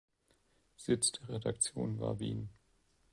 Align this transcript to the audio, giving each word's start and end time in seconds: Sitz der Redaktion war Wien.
Sitz 0.77 1.11
der 1.11 1.29
Redaktion 1.29 1.99
war 1.99 2.19
Wien. 2.19 2.49